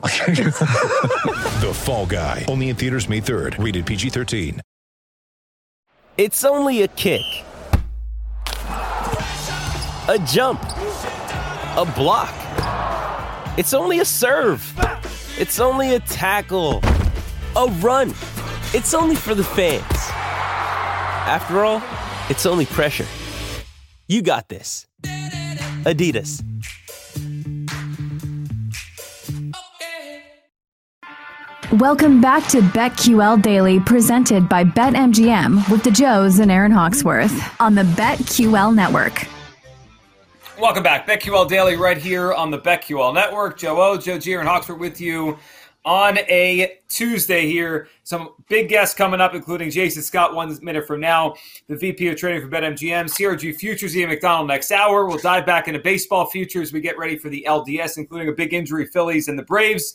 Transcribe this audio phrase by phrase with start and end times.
[1.60, 2.46] The Fall Guy.
[2.48, 3.62] Only in theaters May 3rd.
[3.62, 4.60] Rated PG-13.
[6.16, 7.22] It's only a kick,
[10.08, 12.34] a jump, a block.
[13.58, 14.60] It's only a serve.
[15.38, 16.80] It's only a tackle,
[17.56, 18.10] a run.
[18.74, 19.82] It's only for the fans.
[21.26, 21.82] After all,
[22.28, 23.06] it's only pressure.
[24.08, 24.86] You got this.
[25.84, 26.42] Adidas.
[31.78, 37.76] Welcome back to BetQL Daily, presented by BetMGM with the Joes and Aaron Hawksworth on
[37.76, 39.28] the BetQL Network.
[40.58, 41.06] Welcome back.
[41.06, 43.56] BetQL Daily right here on the BetQL Network.
[43.56, 45.38] Joe O, Joe G, and Hawksworth with you
[45.84, 47.86] on a Tuesday here.
[48.02, 51.36] Some big guests coming up, including Jason Scott one minute from now,
[51.68, 55.06] the VP of Trading for BetMGM, CRG Futures, Ian McDonald next hour.
[55.06, 56.72] We'll dive back into baseball futures.
[56.72, 59.94] We get ready for the LDS, including a big injury, Phillies and the Braves.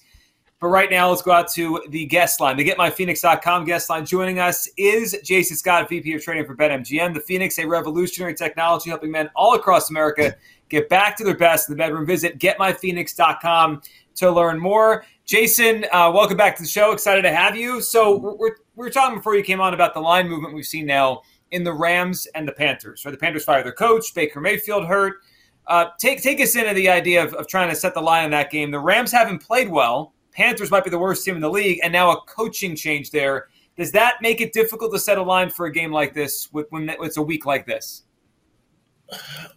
[0.61, 2.55] But right now, let's go out to the guest line.
[2.55, 7.13] The GetMyPhoenix.com guest line joining us is Jason Scott, VP of Trading for BetMGM.
[7.13, 10.35] The Phoenix, a revolutionary technology helping men all across America
[10.69, 12.05] get back to their best in the bedroom.
[12.05, 13.81] Visit GetMyPhoenix.com
[14.15, 15.05] to learn more.
[15.25, 16.93] Jason, uh, welcome back to the show.
[16.93, 17.81] Excited to have you.
[17.81, 20.85] So we're, we're, were talking before you came on about the line movement we've seen
[20.85, 23.03] now in the Rams and the Panthers.
[23.03, 25.15] Right, the Panthers fire their coach, Baker Mayfield hurt.
[25.67, 28.31] Uh, take take us into the idea of, of trying to set the line in
[28.31, 28.71] that game.
[28.71, 30.13] The Rams haven't played well.
[30.35, 33.47] Panthers might be the worst team in the league, and now a coaching change there.
[33.77, 36.67] Does that make it difficult to set a line for a game like this with,
[36.69, 38.03] when it's a week like this?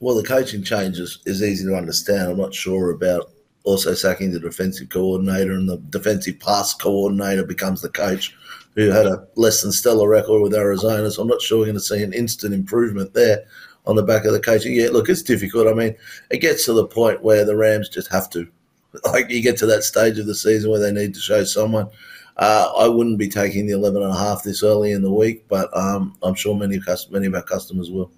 [0.00, 2.30] Well, the coaching change is, is easy to understand.
[2.30, 3.30] I'm not sure about
[3.64, 8.36] also sacking the defensive coordinator and the defensive pass coordinator becomes the coach
[8.74, 11.10] who had a less than stellar record with Arizona.
[11.10, 13.44] So I'm not sure we're going to see an instant improvement there
[13.86, 14.74] on the back of the coaching.
[14.74, 15.66] Yeah, look, it's difficult.
[15.66, 15.96] I mean,
[16.30, 18.48] it gets to the point where the Rams just have to
[19.12, 21.88] like you get to that stage of the season where they need to show someone.
[22.36, 25.48] Uh, I wouldn't be taking the 11 and a half this early in the week,
[25.48, 28.12] but um, I'm sure many many of our customers will.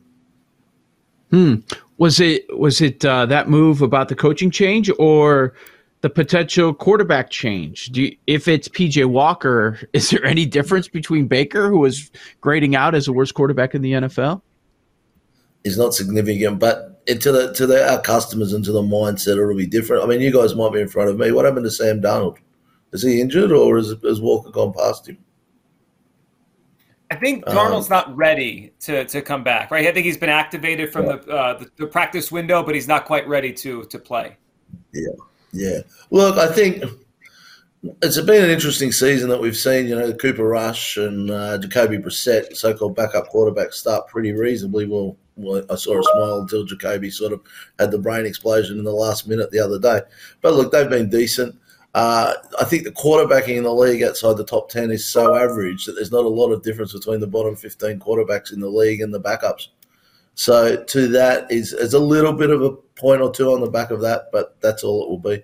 [1.30, 1.56] Hmm.
[1.97, 5.54] Was it was it uh, that move about the coaching change or
[6.03, 7.86] the potential quarterback change?
[7.86, 12.10] Do you, if it's PJ Walker, is there any difference between Baker, who was
[12.41, 14.42] grading out as the worst quarterback in the NFL?
[15.62, 19.54] Is not significant, but to the to the, our customers and to the mindset, it'll
[19.54, 20.03] be different.
[20.03, 21.32] I mean, you guys might be in front of me.
[21.32, 22.38] What happened to Sam Darnold?
[22.93, 25.19] Is he injured, or is, has Walker gone past him?
[27.10, 29.87] I think Darnold's um, not ready to, to come back, right?
[29.87, 31.16] I think he's been activated from yeah.
[31.16, 34.37] the, uh, the, the practice window, but he's not quite ready to to play.
[34.92, 35.09] Yeah,
[35.53, 35.81] yeah.
[36.10, 36.84] Look, I think
[37.82, 39.86] it's been an interesting season that we've seen.
[39.86, 45.16] You know, Cooper Rush and uh, Jacoby Brissett, so-called backup quarterbacks, start pretty reasonably well.
[45.36, 45.64] well.
[45.70, 47.41] I saw a smile until Jacoby sort of
[47.78, 50.00] had the brain explosion in the last minute the other day.
[50.42, 51.58] But look, they've been decent.
[51.94, 55.86] Uh, I think the quarterbacking in the league outside the top 10 is so average
[55.86, 59.00] that there's not a lot of difference between the bottom 15 quarterbacks in the league
[59.00, 59.68] and the backups.
[60.34, 63.70] So, to that is, is a little bit of a point or two on the
[63.70, 65.42] back of that, but that's all it will be.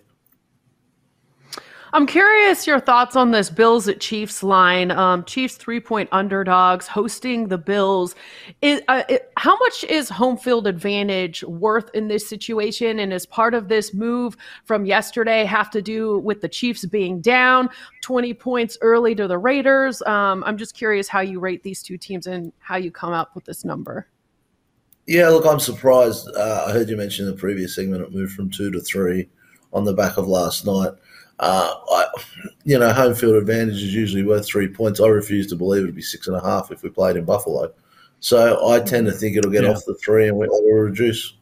[1.97, 4.91] I'm curious your thoughts on this Bills at Chiefs line.
[4.91, 8.15] Um, Chiefs three point underdogs hosting the Bills.
[8.61, 12.99] Is, uh, it, how much is home field advantage worth in this situation?
[12.99, 14.37] And is part of this move
[14.67, 17.71] from yesterday have to do with the Chiefs being down
[18.03, 20.03] 20 points early to the Raiders?
[20.03, 23.35] Um, I'm just curious how you rate these two teams and how you come up
[23.35, 24.07] with this number.
[25.07, 26.29] Yeah, look, I'm surprised.
[26.37, 29.31] Uh, I heard you mention in the previous segment it moved from two to three
[29.73, 30.93] on the back of last night.
[31.39, 32.07] Uh, I,
[32.65, 35.01] you know, home field advantage is usually worth three points.
[35.01, 37.73] I refuse to believe it'd be six and a half if we played in Buffalo.
[38.21, 39.71] So I tend to think it'll get yeah.
[39.71, 41.35] off the three and we'll reduce.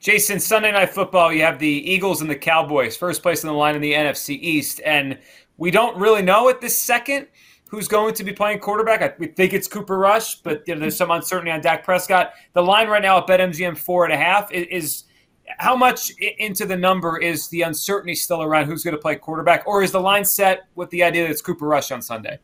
[0.00, 3.54] Jason, Sunday night football, you have the Eagles and the Cowboys, first place in the
[3.54, 4.80] line in the NFC East.
[4.84, 5.18] And
[5.56, 7.26] we don't really know at this second
[7.68, 9.02] who's going to be playing quarterback.
[9.02, 12.32] I, we think it's Cooper Rush, but you know, there's some uncertainty on Dak Prescott.
[12.52, 15.04] The line right now at BetMGM four and a half is, is
[15.58, 19.66] how much into the number is the uncertainty still around who's going to play quarterback,
[19.66, 22.38] or is the line set with the idea that it's Cooper Rush on Sunday?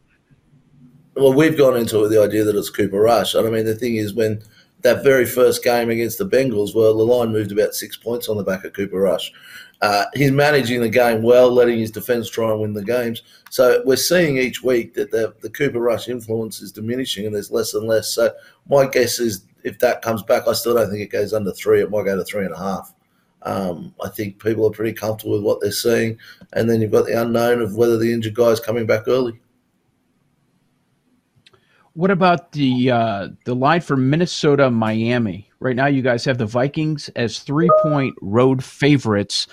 [1.14, 3.34] Well, we've gone into it with the idea that it's Cooper Rush.
[3.34, 4.42] And I mean, the thing is, when
[4.82, 8.36] that very first game against the Bengals, well, the line moved about six points on
[8.36, 9.32] the back of Cooper Rush.
[9.82, 13.22] Uh, he's managing the game well, letting his defence try and win the games.
[13.50, 17.50] So we're seeing each week that the, the Cooper Rush influence is diminishing and there's
[17.50, 18.12] less and less.
[18.12, 18.32] So
[18.68, 21.80] my guess is if that comes back, I still don't think it goes under three.
[21.80, 22.92] It might go to three and a half.
[23.42, 26.18] Um, I think people are pretty comfortable with what they're seeing.
[26.52, 29.40] And then you've got the unknown of whether the injured guy is coming back early.
[31.94, 35.50] What about the uh, the line for Minnesota Miami?
[35.58, 39.48] Right now, you guys have the Vikings as three point road favorites.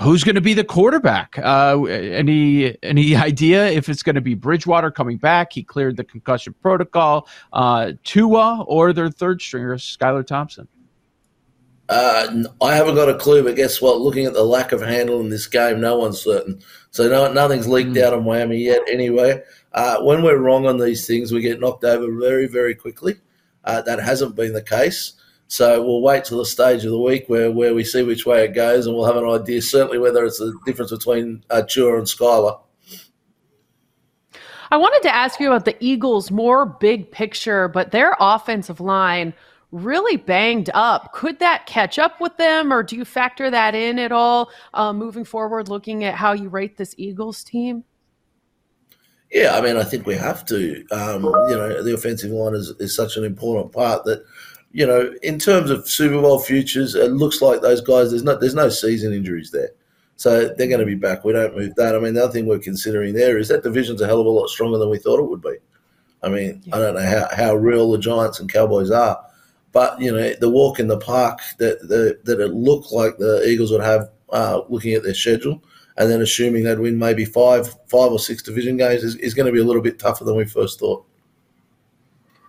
[0.00, 1.38] Who's going to be the quarterback?
[1.38, 5.52] Uh, any any idea if it's going to be Bridgewater coming back?
[5.52, 7.28] He cleared the concussion protocol.
[7.52, 10.68] Uh, Tua or their third stringer, Skylar Thompson.
[11.90, 14.00] Uh, I haven't got a clue, but guess what?
[14.00, 16.62] Looking at the lack of handle in this game, no one's certain.
[16.92, 18.02] So no, nothing's leaked mm.
[18.02, 18.82] out of Miami yet.
[18.88, 19.42] Anyway,
[19.72, 23.16] uh, when we're wrong on these things, we get knocked over very, very quickly.
[23.64, 25.14] Uh, that hasn't been the case.
[25.50, 28.44] So we'll wait till the stage of the week where, where we see which way
[28.44, 31.98] it goes, and we'll have an idea certainly whether it's the difference between uh, Tua
[31.98, 32.60] and Skylar.
[34.70, 39.34] I wanted to ask you about the Eagles more big picture, but their offensive line
[39.72, 41.12] really banged up.
[41.12, 44.92] Could that catch up with them, or do you factor that in at all uh,
[44.92, 47.82] moving forward, looking at how you rate this Eagles team?
[49.32, 50.86] Yeah, I mean, I think we have to.
[50.92, 54.24] Um, you know, the offensive line is, is such an important part that,
[54.72, 58.10] you know, in terms of Super Bowl futures, it looks like those guys.
[58.10, 59.70] There's no there's no season injuries there,
[60.16, 61.24] so they're going to be back.
[61.24, 61.96] We don't move that.
[61.96, 64.30] I mean, the other thing we're considering there is that division's a hell of a
[64.30, 65.56] lot stronger than we thought it would be.
[66.22, 66.76] I mean, yeah.
[66.76, 69.18] I don't know how, how real the Giants and Cowboys are,
[69.72, 73.42] but you know, the walk in the park that the, that it looked like the
[73.48, 75.62] Eagles would have, uh, looking at their schedule
[75.96, 79.46] and then assuming they'd win maybe five, five or six division games is, is going
[79.46, 81.04] to be a little bit tougher than we first thought.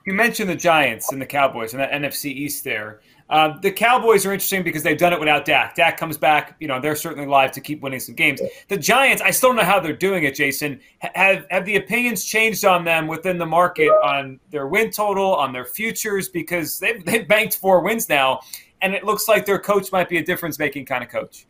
[0.05, 3.01] You mentioned the Giants and the Cowboys and the NFC East there.
[3.29, 5.73] Uh, the Cowboys are interesting because they've done it without Dak.
[5.73, 8.41] Dak comes back, you know, they're certainly live to keep winning some games.
[8.67, 10.81] The Giants, I still don't know how they're doing it, Jason.
[10.99, 15.53] Have have the opinions changed on them within the market on their win total, on
[15.53, 16.27] their futures?
[16.27, 18.41] Because they've, they've banked four wins now,
[18.81, 21.45] and it looks like their coach might be a difference making kind of coach.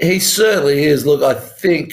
[0.00, 1.06] He certainly is.
[1.06, 1.92] Look, I think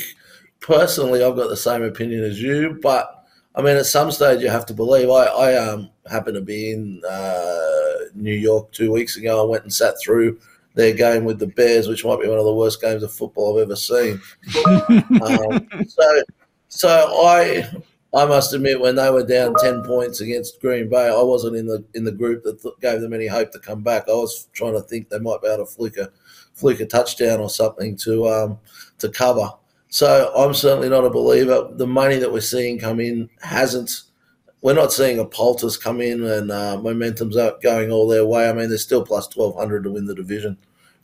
[0.62, 3.21] personally, I've got the same opinion as you, but
[3.56, 5.10] I mean, at some stage, you have to believe.
[5.10, 9.44] I, I um, happened to be in uh, New York two weeks ago.
[9.44, 10.40] I went and sat through
[10.74, 13.58] their game with the Bears, which might be one of the worst games of football
[13.58, 14.22] I've ever seen.
[15.22, 16.24] um, so,
[16.70, 16.90] so
[17.26, 17.70] I,
[18.14, 21.66] I must admit, when they were down ten points against Green Bay, I wasn't in
[21.68, 24.04] the in the group that th- gave them any hope to come back.
[24.08, 26.10] I was trying to think they might be able to flick a
[26.54, 28.60] fluke a touchdown or something to um,
[29.00, 29.50] to cover.
[29.92, 31.68] So I'm certainly not a believer.
[31.74, 34.04] The money that we're seeing come in hasn't.
[34.62, 38.48] We're not seeing a poultice come in and uh, momentum's going all their way.
[38.48, 40.58] I mean, they're still plus 1,200 to win the division.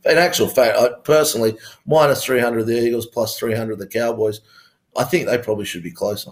[0.06, 4.40] In actual fact, I personally, minus 300 the Eagles, plus 300 the Cowboys.
[4.96, 6.30] I think they probably should be closer.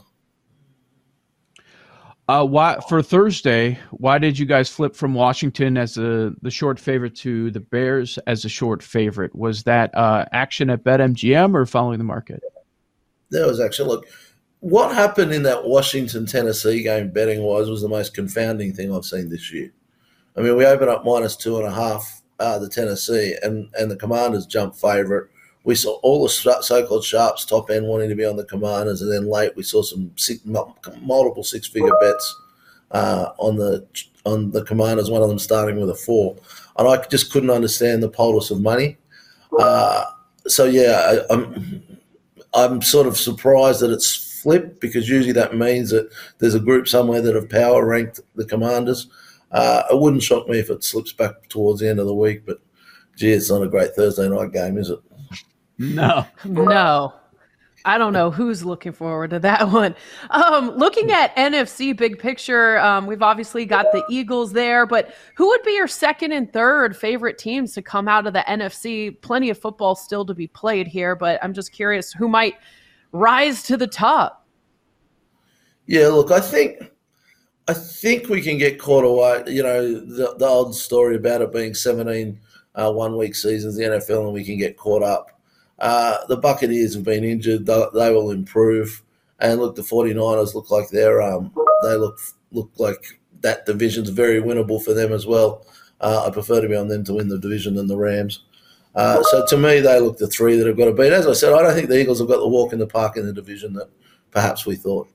[2.29, 3.79] Uh, why for Thursday?
[3.93, 8.19] Why did you guys flip from Washington as a, the short favorite to the Bears
[8.27, 9.35] as a short favorite?
[9.35, 12.43] Was that uh, action at BetMGM or following the market?
[13.31, 13.87] There was action.
[13.87, 14.07] Look,
[14.59, 19.05] what happened in that Washington Tennessee game betting wise was the most confounding thing I've
[19.05, 19.73] seen this year.
[20.37, 23.91] I mean, we opened up minus two and a half uh, the Tennessee, and and
[23.91, 25.31] the Commanders jumped favorite
[25.67, 26.29] we saw all the
[26.63, 29.83] so-called sharps top end wanting to be on the commanders, and then late we saw
[29.83, 32.37] some six, multiple six-figure bets
[32.93, 33.85] uh, on the
[34.25, 35.11] on the commanders.
[35.11, 36.37] One of them starting with a four,
[36.79, 38.97] and I just couldn't understand the poultice of money.
[39.59, 40.05] Uh,
[40.47, 41.83] so yeah, I, I'm
[42.55, 46.87] I'm sort of surprised that it's flipped because usually that means that there's a group
[46.87, 49.09] somewhere that have power ranked the commanders.
[49.51, 52.47] Uh, it wouldn't shock me if it slips back towards the end of the week,
[52.47, 52.61] but
[53.17, 55.01] gee, it's not a great Thursday night game, is it?
[55.79, 56.27] No.
[56.45, 57.15] No.
[57.87, 59.95] I don't know who's looking forward to that one.
[60.31, 65.47] Um, looking at NFC big picture, um, we've obviously got the Eagles there, but who
[65.47, 69.21] would be your second and third favorite teams to come out of the NFC?
[69.21, 72.57] Plenty of football still to be played here, but I'm just curious who might
[73.13, 74.45] rise to the top.
[75.87, 76.91] Yeah, look, I think
[77.69, 79.45] I think we can get caught away.
[79.47, 82.41] You know, the, the old story about it being 17
[82.75, 85.36] uh, one week seasons, the NFL, and we can get caught up.
[85.79, 87.67] Uh, the Buccaneers have been injured.
[87.67, 89.03] They, they, will improve.
[89.41, 91.53] And look, the 49ers look like they're um,
[91.83, 92.19] they look
[92.53, 95.67] look like that division's very winnable for them as well.
[96.01, 98.45] Uh, I prefer to be on them to win the division than the Rams.
[98.95, 101.13] Uh, so to me, they look the three that have got to beat.
[101.13, 103.19] As I said, I don't think the Eagles have got the walk in the park
[103.19, 103.91] in the division that
[104.31, 105.09] perhaps we thought.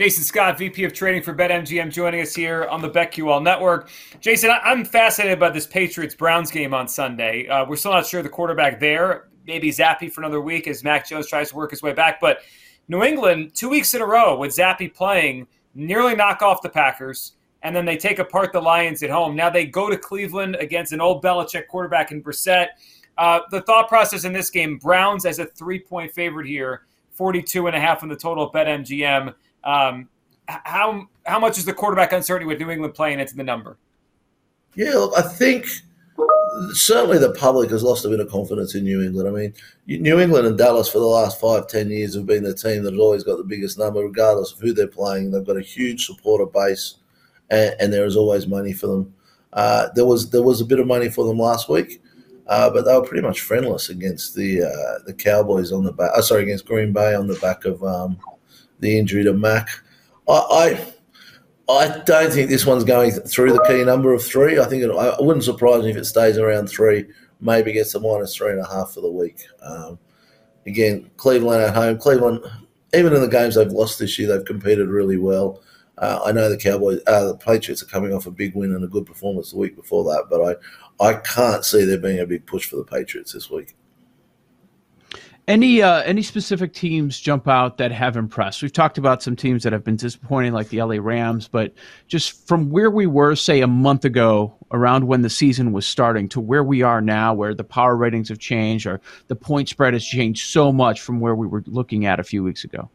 [0.00, 3.90] Jason Scott, VP of Trading for BetMGM, joining us here on the BetQL Network.
[4.18, 7.46] Jason, I'm fascinated by this Patriots Browns game on Sunday.
[7.46, 9.28] Uh, we're still not sure the quarterback there.
[9.46, 12.18] Maybe Zappe for another week as Mac Jones tries to work his way back.
[12.18, 12.38] But
[12.88, 17.32] New England, two weeks in a row with Zappe playing, nearly knock off the Packers,
[17.62, 19.36] and then they take apart the Lions at home.
[19.36, 22.68] Now they go to Cleveland against an old Belichick quarterback in Brissett.
[23.18, 27.76] Uh, the thought process in this game, Browns as a three-point favorite here, 42 and
[27.76, 29.34] a half in the total at BetMGM.
[29.64, 30.08] Um,
[30.48, 33.78] how how much is the quarterback uncertainty with New England playing into the number?
[34.74, 35.66] Yeah, look, I think
[36.72, 39.28] certainly the public has lost a bit of confidence in New England.
[39.28, 39.54] I mean,
[39.86, 42.92] New England and Dallas for the last five, ten years have been the team that
[42.92, 45.30] has always got the biggest number, regardless of who they're playing.
[45.30, 46.96] They've got a huge supporter base,
[47.50, 49.14] and, and there is always money for them.
[49.52, 52.02] Uh, there was there was a bit of money for them last week,
[52.46, 56.10] uh, but they were pretty much friendless against the uh, the Cowboys on the back.
[56.14, 58.18] Oh, sorry, against Green Bay on the back of um,
[58.80, 59.68] the injury to Mac.
[60.28, 60.32] I,
[61.68, 64.58] I, I don't think this one's going through the key number of three.
[64.58, 67.06] I think it, I wouldn't surprise me if it stays around three.
[67.40, 69.38] Maybe gets a minus three and a half for the week.
[69.62, 69.98] Um,
[70.66, 71.98] again, Cleveland at home.
[71.98, 72.40] Cleveland,
[72.92, 75.62] even in the games they've lost this year, they've competed really well.
[75.98, 78.82] Uh, I know the Cowboys, uh, the Patriots are coming off a big win and
[78.82, 82.26] a good performance the week before that, but I, I can't see there being a
[82.26, 83.76] big push for the Patriots this week.
[85.50, 88.62] Any uh, any specific teams jump out that have impressed?
[88.62, 91.74] We've talked about some teams that have been disappointing, like the LA Rams, but
[92.06, 96.28] just from where we were, say, a month ago, around when the season was starting,
[96.28, 99.92] to where we are now, where the power ratings have changed, or the point spread
[99.92, 102.88] has changed so much from where we were looking at a few weeks ago.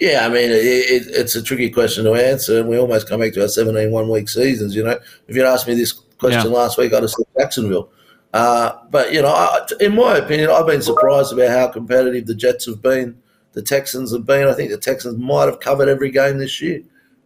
[0.00, 3.20] Yeah, I mean, it, it, it's a tricky question to answer, and we almost come
[3.20, 4.74] back to our 17 one week seasons.
[4.74, 6.56] You know, if you'd asked me this question yeah.
[6.56, 7.90] last week, I'd have said Jacksonville.
[8.32, 12.34] Uh, but you know, I, in my opinion, I've been surprised about how competitive the
[12.34, 13.16] Jets have been.
[13.52, 14.48] The Texans have been.
[14.48, 16.82] I think the Texans might have covered every game this year.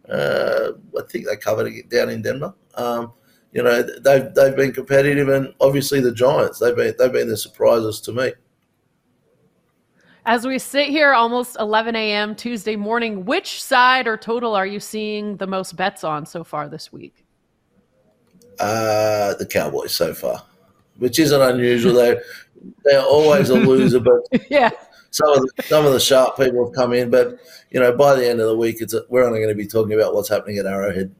[0.07, 2.53] Uh, I think they covered it down in Denver.
[2.75, 3.13] Um,
[3.51, 6.59] you know, they've they've been competitive, and obviously the Giants.
[6.59, 8.31] They've been they've been the surprises to me.
[10.25, 12.35] As we sit here almost 11 a.m.
[12.35, 16.69] Tuesday morning, which side or total are you seeing the most bets on so far
[16.69, 17.25] this week?
[18.59, 20.43] Uh, the Cowboys so far
[21.01, 21.95] which isn't unusual.
[21.95, 22.21] They
[22.83, 24.69] they're always a loser, but yeah,
[25.09, 27.09] some of the, some of the sharp people have come in.
[27.09, 27.39] But
[27.71, 29.93] you know, by the end of the week, it's we're only going to be talking
[29.93, 31.15] about what's happening at Arrowhead.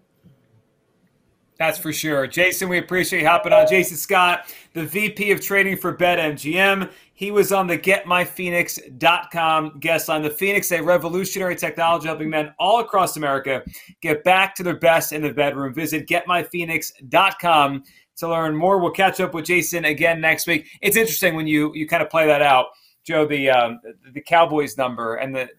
[1.57, 2.27] That's for sure.
[2.27, 3.67] Jason, we appreciate you hopping on.
[3.67, 6.89] Jason Scott, the VP of Trading for BetMGM.
[7.13, 10.23] He was on the GetMyPhoenix.com guest line.
[10.23, 13.61] The Phoenix, a revolutionary technology helping men all across America
[14.01, 15.71] get back to their best in the bedroom.
[15.71, 17.83] Visit GetMyPhoenix.com
[18.17, 18.79] to learn more.
[18.79, 20.67] We'll catch up with Jason again next week.
[20.81, 22.67] It's interesting when you you kind of play that out,
[23.05, 23.25] Joe.
[23.25, 23.79] The um,
[24.13, 25.49] the Cowboys number and the,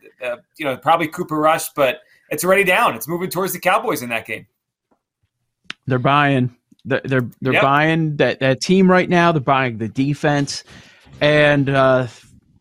[0.59, 2.94] you know probably Cooper Rush, but it's already down.
[2.94, 4.47] It's moving towards the Cowboys in that game.
[5.87, 6.56] They're buying.
[6.85, 7.62] They're they're, they're yep.
[7.62, 9.32] buying that that team right now.
[9.32, 10.64] They're buying the defense,
[11.21, 12.06] and uh,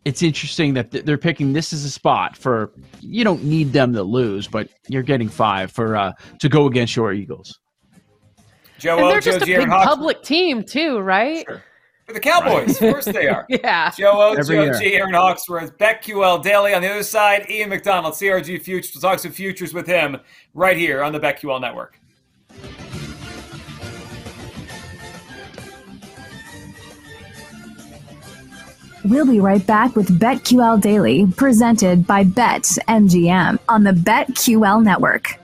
[0.05, 2.71] it's interesting that they're picking this as a spot for.
[2.99, 6.95] You don't need them to lose, but you're getting five for uh, to go against
[6.95, 7.59] your Eagles.
[8.81, 11.45] Joe and they're o, just Joe a big public team too, right?
[11.47, 11.63] Sure.
[12.07, 12.89] For the Cowboys, right.
[12.89, 13.45] of course they are.
[13.49, 13.91] yeah.
[13.91, 14.79] Joe O, Every Joe year.
[14.79, 16.73] G, Aaron Hawksworth, BetQL Daily.
[16.73, 18.91] On the other side, Ian McDonald, CRG Futures.
[18.95, 20.17] We'll talk some futures with him
[20.55, 21.99] right here on the BetQL Network.
[29.05, 35.40] We'll be right back with BetQL Daily, presented by Bet BetMGM on the BetQL Network.